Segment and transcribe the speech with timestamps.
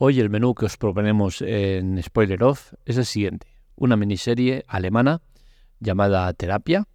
[0.00, 3.48] Hoy el menú que os proponemos en Spoiler Off es el siguiente.
[3.74, 5.22] Una miniserie alemana
[5.80, 6.86] llamada Terapia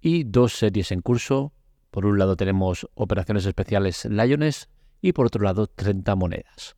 [0.00, 1.52] y dos series en curso.
[1.90, 4.68] Por un lado tenemos Operaciones Especiales Lions
[5.02, 6.76] y por otro lado 30 monedas.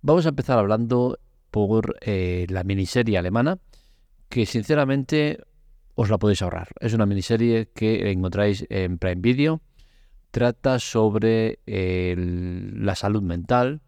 [0.00, 1.18] Vamos a empezar hablando
[1.50, 3.58] por eh, la miniserie alemana
[4.30, 5.40] que sinceramente
[5.94, 6.68] os la podéis ahorrar.
[6.80, 9.60] Es una miniserie que encontráis en Prime Video.
[10.30, 13.82] Trata sobre la salud mental,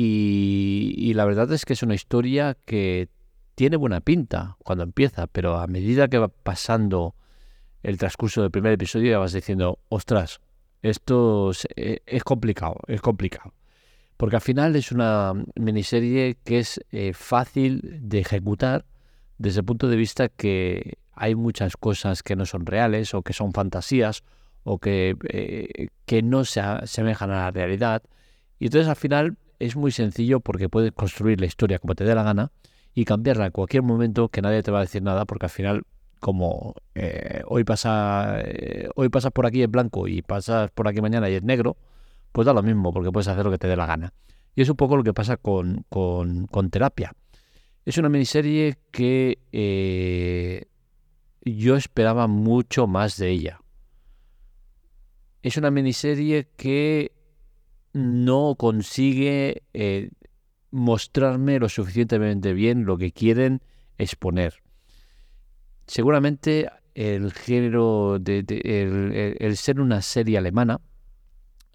[0.00, 3.08] y, la verdad es que es una historia que
[3.56, 7.16] tiene buena pinta cuando empieza, pero a medida que va pasando
[7.82, 10.40] el transcurso del primer episodio ya vas diciendo, ostras,
[10.82, 13.54] esto eh, es, complicado, es complicado.
[14.16, 18.84] Porque al final es una miniserie que es eh, fácil de ejecutar
[19.36, 23.32] desde el punto de vista que hay muchas cosas que no son reales o que
[23.32, 24.22] son fantasías
[24.62, 28.04] o que, eh, que no se asemejan a la realidad.
[28.60, 32.14] Y entonces al final es muy sencillo porque puedes construir la historia como te dé
[32.14, 32.52] la gana
[32.94, 35.82] y cambiarla en cualquier momento que nadie te va a decir nada porque al final
[36.20, 41.00] como eh, hoy pasa eh, hoy pasas por aquí en blanco y pasas por aquí
[41.00, 41.76] mañana y es negro
[42.32, 44.12] pues da lo mismo porque puedes hacer lo que te dé la gana.
[44.54, 47.12] Y es un poco lo que pasa con, con, terapia.
[47.84, 50.66] Es una miniserie que eh,
[51.42, 53.60] yo esperaba mucho más de ella.
[55.42, 57.12] Es una miniserie que
[57.92, 60.10] no consigue eh,
[60.70, 63.62] mostrarme lo suficientemente bien lo que quieren
[63.96, 64.62] exponer.
[65.86, 68.44] Seguramente el género de,
[69.38, 70.80] el, ser una serie alemana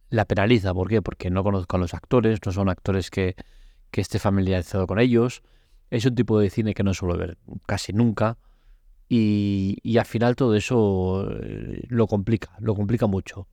[0.09, 0.73] la penaliza.
[0.73, 1.01] ¿Por qué?
[1.01, 3.35] Porque no conozco a los actores, no son actores que,
[3.89, 5.41] que esté familiarizado con ellos.
[5.89, 8.37] Es un tipo de cine que no suelo ver casi nunca.
[9.09, 13.47] Y, y al final todo eso eh, lo complica, lo complica mucho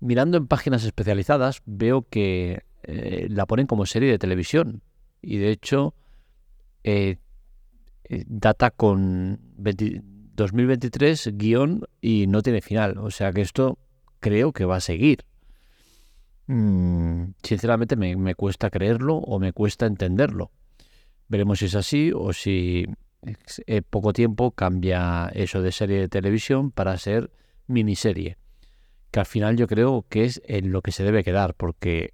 [0.00, 4.82] mirando en páginas especializadas veo que eh, la ponen como serie de televisión
[5.22, 5.94] y de hecho
[6.84, 7.18] eh,
[8.04, 12.98] eh, data con 2023 guion y no tiene final.
[12.98, 13.78] O sea que esto
[14.20, 15.24] creo que va a seguir.
[16.46, 20.52] Mm, sinceramente me, me, cuesta creerlo o me cuesta entenderlo.
[21.26, 22.86] Veremos si es así o si
[23.66, 27.32] en poco tiempo cambia eso de serie de televisión para ser
[27.66, 28.36] miniserie
[29.16, 32.12] que al final yo creo que es en lo que se debe quedar, porque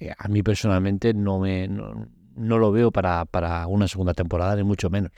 [0.00, 4.62] eh, a mí personalmente no me no, lo veo para, para, una segunda temporada, ni
[4.62, 5.12] mucho menos.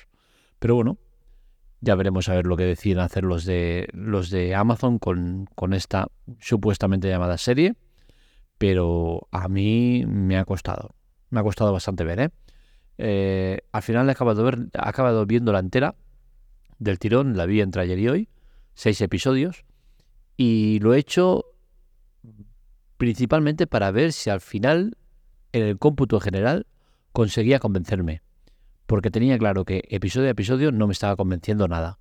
[0.58, 0.98] Pero bueno,
[1.80, 5.72] ya veremos a ver lo que deciden hacer los de los de Amazon con, con
[5.72, 6.08] esta
[6.40, 7.76] supuestamente llamada serie.
[8.58, 10.96] Pero a mí me ha costado.
[11.28, 12.30] Me ha costado bastante ver, ¿eh?
[12.98, 15.94] eh al final he acabado, ver, he acabado viendo la entera
[16.80, 18.28] del tirón, la vi entre ayer y hoy,
[18.74, 19.64] seis episodios.
[20.42, 21.44] Y lo he hecho
[22.96, 24.96] principalmente para ver si al final,
[25.52, 26.66] en el cómputo general,
[27.12, 28.22] conseguía convencerme.
[28.86, 31.98] Porque tenía claro que episodio a episodio no me estaba convenciendo nada.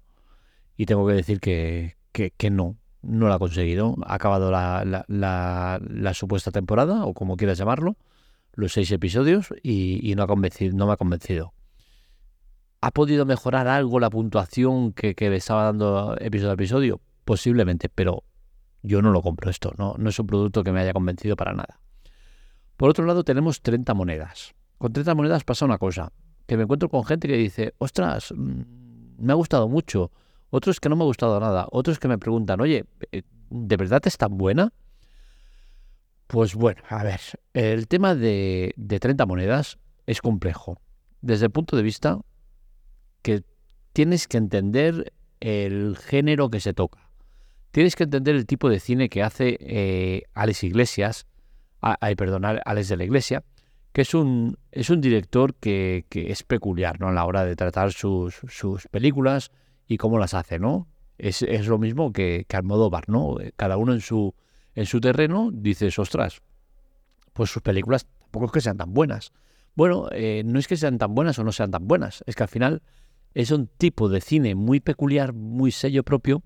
[0.77, 3.97] Y tengo que decir que, que, no, no lo ha conseguido.
[4.05, 7.97] Ha acabado la, la, supuesta temporada, o como quieras llamarlo,
[8.53, 11.53] los seis episodios, y, no, ha convencido, no me ha convencido.
[12.79, 17.01] ¿Ha podido mejorar algo la puntuación que, que le estaba dando episodio a episodio?
[17.25, 18.23] Posiblemente, pero
[18.81, 21.53] yo no lo compro esto, no, no es un producto que me haya convencido para
[21.53, 21.79] nada.
[22.77, 24.55] Por otro lado, tenemos 30 monedas.
[24.77, 26.13] Con 30 monedas pasa una cosa,
[26.47, 28.61] que me encuentro con gente que dice, ostras, mm,
[29.17, 30.11] me ha gustado mucho,
[30.49, 34.01] otros que no me ha gustado nada, otros que me preguntan, oye, eh, ¿de verdad
[34.05, 34.71] es tan buena?
[36.27, 37.19] Pues bueno, a ver,
[37.53, 40.79] el tema de, de 30 monedas es complejo,
[41.21, 42.21] desde el punto de vista
[43.21, 43.43] que
[43.91, 47.08] tienes que entender el género que se toca
[47.71, 51.27] tienes que entender el tipo de cine que hace eh, Alex Iglesias,
[51.81, 53.43] ay, perdón, Alex de la Iglesia,
[53.91, 57.07] que es un, es un director que, es peculiar ¿no?
[57.07, 59.51] a la hora de tratar sus, sus películas
[59.87, 60.87] y cómo las hace, ¿no?
[61.17, 63.35] Es, lo mismo que, que Almodóvar, ¿no?
[63.57, 64.33] Cada uno en su,
[64.75, 66.41] en su terreno dices, ostras,
[67.33, 69.33] pues sus películas tampoco es que sean tan buenas.
[69.75, 72.43] Bueno, eh, no es que sean tan buenas o no sean tan buenas, es que
[72.43, 72.81] al final
[73.33, 76.43] es un tipo de cine muy peculiar, muy sello propio,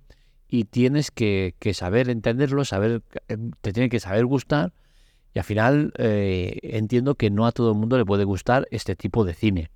[0.54, 4.72] y tienes que, saber entenderlo, saber, eh, te tiene que saber gustar
[5.34, 8.96] y al final eh, entiendo que no a todo el mundo le puede gustar este
[8.96, 9.72] tipo de cine.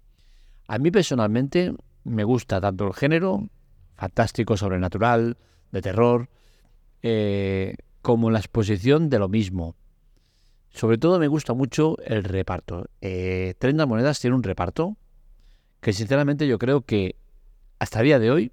[0.68, 3.50] A mí personalmente me gusta tanto el género,
[3.96, 5.38] fantástico, sobrenatural,
[5.72, 6.30] de terror,
[7.02, 9.74] eh, como la exposición de lo mismo.
[10.70, 12.86] Sobre todo me gusta mucho el reparto.
[13.02, 14.96] 30 monedas tiene un reparto
[15.82, 17.16] que sinceramente yo creo que
[17.80, 18.52] hasta el día de hoy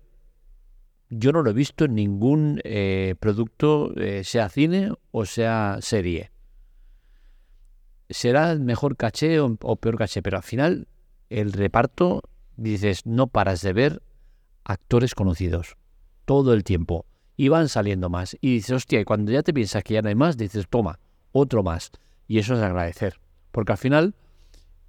[1.11, 6.31] yo no lo he visto en ningún eh, producto, eh, sea cine o sea serie.
[8.09, 10.89] será mejor caché o, peor caché, pero al final
[11.31, 12.23] el reparto,
[12.57, 14.03] dices, no paras de ver
[14.65, 15.77] actores conocidos
[16.25, 17.07] todo el tiempo
[17.37, 18.37] y van saliendo más.
[18.41, 20.99] Y dices, hostia, y cuando ya te piensas que ya no hay más, dices, toma,
[21.33, 21.91] otro más.
[22.29, 23.21] Y eso es agradecer,
[23.51, 24.15] porque al final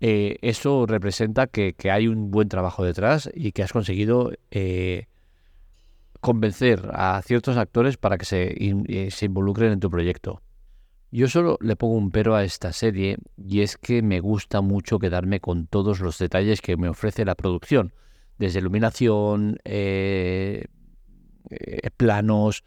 [0.02, 5.08] eh, eso representa que, hay un buen trabajo detrás y que has conseguido eh,
[6.26, 10.42] convencer a ciertos actores para que se, eh, se involucren en tu proyecto.
[11.12, 14.98] Yo solo le pongo un pero a esta serie y es que me gusta mucho
[14.98, 17.94] quedarme con todos los detalles que me ofrece la producción,
[18.40, 19.60] desde iluminación,
[21.96, 22.64] planos,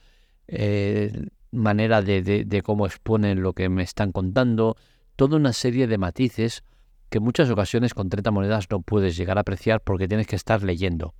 [1.50, 4.76] manera de, de, cómo exponen lo que me están contando,
[5.16, 6.62] toda una serie de matices
[7.10, 10.36] que en muchas ocasiones con 30 monedas no puedes llegar a apreciar porque tienes que
[10.36, 11.12] estar leyendo.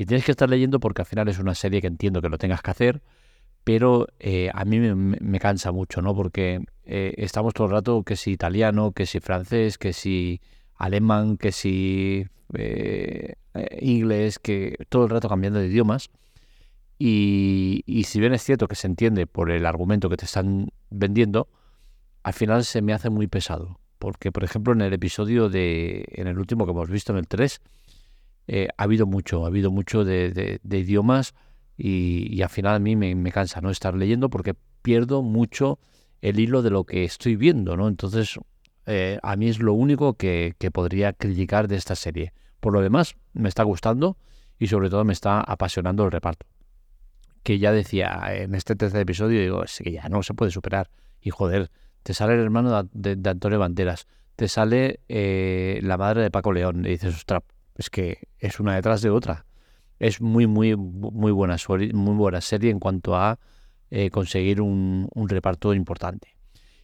[0.00, 2.38] Y tienes que estar leyendo porque al final es una serie que entiendo que lo
[2.38, 3.02] tengas que hacer,
[3.64, 6.14] pero eh, a mí me, cansa mucho, ¿no?
[6.14, 10.40] Porque eh, estamos todo el rato que si italiano, que si francés, que si
[10.76, 12.24] alemán, que si
[12.54, 13.34] eh,
[13.78, 16.08] inglés, que todo el rato cambiando de idiomas.
[16.98, 20.68] Y, y si bien es cierto que se entiende por el argumento que te están
[20.88, 21.46] vendiendo,
[22.22, 23.80] al final se me hace muy pesado.
[23.98, 26.06] Porque, por ejemplo, en el episodio de.
[26.12, 27.60] en el último que hemos visto, en el 3,
[28.52, 31.34] eh, ha habido mucho, ha habido mucho de, idiomas
[31.76, 35.78] y, al final a mí me, cansa no estar leyendo porque pierdo mucho
[36.20, 37.86] el hilo de lo que estoy viendo, ¿no?
[37.86, 38.40] Entonces,
[38.86, 42.32] eh, a mí es lo único que, podría criticar de esta serie.
[42.58, 44.16] Por lo demás, me está gustando
[44.58, 46.44] y sobre todo me está apasionando el reparto
[47.44, 50.90] que ya decía en este tercer episodio, digo, es que ya no se puede superar.
[51.22, 51.70] Y joder,
[52.02, 54.06] te sale el hermano de, Antonio Banderas,
[54.36, 57.42] te sale eh, la madre de Paco León, y dices, ostras,
[57.80, 59.46] es que es una detrás de otra.
[59.98, 61.56] Es muy, muy, muy buena,
[61.94, 63.38] muy buena serie en cuanto a
[63.90, 66.36] eh, conseguir un, reparto importante.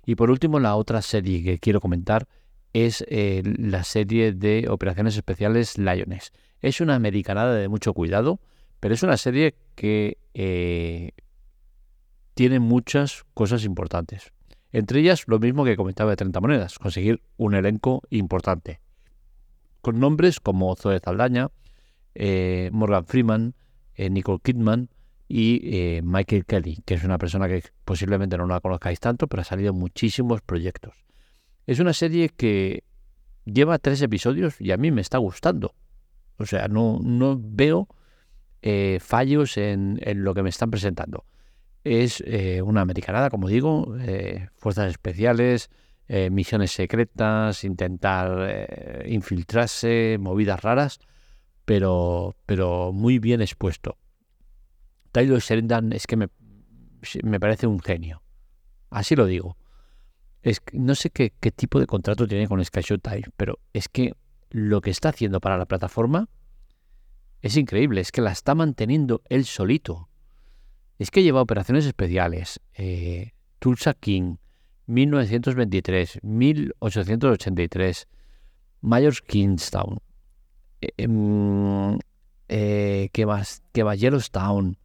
[0.06, 2.26] Y por último, la otra serie que quiero comentar
[2.72, 6.32] es eh, la serie de operaciones especiales Lions.
[6.60, 8.40] Es una americanada de mucho cuidado,
[8.80, 11.10] pero es una serie que eh,
[12.34, 14.32] tiene muchas cosas importantes.
[14.72, 18.80] Entre ellas, lo mismo que comentaba de 30 monedas, conseguir un elenco importante.
[19.80, 21.50] Con nombres como Zoe Saldaña,
[22.14, 23.54] eh, Morgan Freeman,
[23.94, 24.88] eh, Nicole Kidman
[25.28, 29.44] y Michael Kelly, que es una persona que posiblemente no la conozcáis tanto, pero ha
[29.44, 30.94] salido en muchísimos proyectos.
[31.66, 32.84] Es una serie que
[33.44, 35.74] lleva tres episodios y a mí me está gustando.
[36.38, 37.88] O sea, no, no veo
[38.62, 41.24] eh, fallos en, lo que me están presentando.
[41.84, 45.70] Es eh, una americanada, como digo, eh, fuerzas especiales,
[46.08, 51.00] misiones secretas, intentar infiltrarse, movidas raras,
[51.64, 53.98] pero, pero muy bien expuesto.
[55.12, 56.28] Tyler Sheridan es que me,
[57.22, 58.22] me parece un genio.
[58.90, 59.56] Así lo digo.
[60.42, 64.14] Es, no sé qué, qué, tipo de contrato tiene con Sky Time, pero es que
[64.50, 66.28] lo que está haciendo para la plataforma
[67.42, 70.08] es increíble, es que la está manteniendo él solito.
[70.98, 72.60] Es que lleva operaciones especiales.
[72.74, 74.36] Eh, Tulsa King,
[74.86, 78.08] 1923, 1883,
[78.80, 79.98] Mayors Kingstown,
[80.80, 81.98] eh, em,
[82.48, 83.62] eh, ¿qué más?
[83.72, 83.98] ¿Qué más?
[83.98, 84.78] Yellowstone.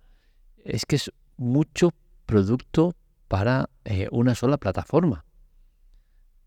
[0.63, 1.91] Es que es mucho
[2.25, 2.95] producto
[3.27, 3.69] para
[4.11, 5.25] una sola plataforma.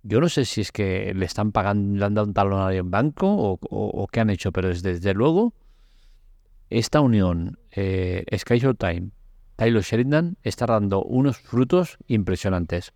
[0.02, 2.90] Yo no sé si es que le están pagando, le han dado un talonario en
[2.90, 5.54] banco o, qué han hecho, pero desde luego
[6.68, 9.10] esta unión eh, Sky Time,
[9.56, 12.92] Tyler Sheridan está dando unos frutos impresionantes.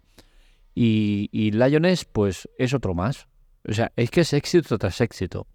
[0.81, 3.27] Y, y Lioness, pues es otro más.
[3.69, 5.49] O sea, es que es éxito tras éxito.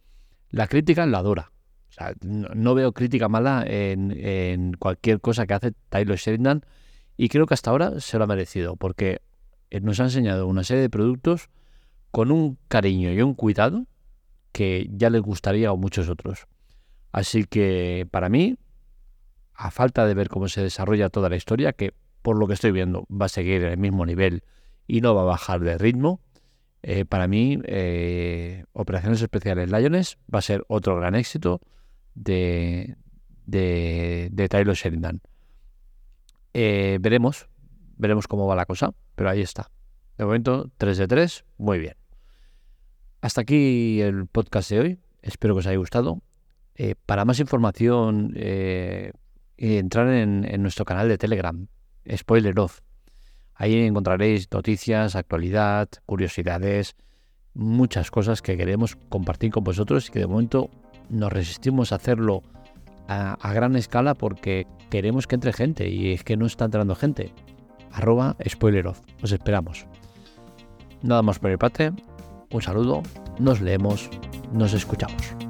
[0.50, 1.54] La crítica la adora.
[1.88, 6.66] O sea, no, veo crítica mala en, cualquier cosa que hace Tyler Sheridan.
[7.16, 8.76] Y creo que hasta ahora se lo ha merecido.
[8.76, 9.22] Porque
[9.82, 11.50] nos ha enseñado una serie de productos
[12.12, 13.86] con un cariño y un cuidado
[14.52, 16.48] que ya les gustaría a muchos otros.
[17.14, 18.58] Así que para mí,
[19.54, 22.74] a falta de ver cómo se desarrolla toda la historia, que por lo que estoy
[22.74, 24.44] viendo va a seguir en el mismo nivel
[24.88, 26.22] y no va a bajar de ritmo,
[26.86, 31.62] eh, para mí eh, Operaciones Especiales Lions va a ser otro gran éxito
[32.14, 32.98] de,
[33.46, 35.22] de, de Tyler Sheridan.
[36.54, 37.48] Eh, veremos,
[37.98, 39.72] veremos cómo va la cosa, pero ahí está.
[40.18, 41.96] De momento, 3 de 3, muy bien.
[43.22, 45.00] Hasta aquí el podcast de hoy.
[45.22, 46.22] Espero que os haya gustado.
[47.06, 51.68] Para más información, entrar en, nuestro canal de Telegram,
[52.14, 52.82] Spoiler Off.
[53.56, 56.96] Ahí encontraréis noticias, actualidad, curiosidades,
[57.54, 60.70] muchas cosas que queremos compartir con vosotros y que de momento
[61.10, 62.44] nos resistimos a hacerlo
[63.08, 67.34] a, gran escala porque queremos que entre gente y es que no está entrando gente.
[67.92, 69.02] Arroba Spoiler Off.
[69.22, 69.86] Os esperamos.
[71.02, 71.92] Nada más por mi parte.
[72.50, 73.04] un saludo,
[73.40, 74.10] nos leemos,
[74.52, 75.43] nos escuchamos.